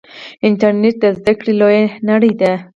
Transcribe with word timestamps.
انټرنیټ 0.47 0.95
د 1.03 1.05
زده 1.17 1.33
کړې 1.39 1.53
لویه 1.59 1.85
نړۍ 2.09 2.31
ده. 2.41 2.53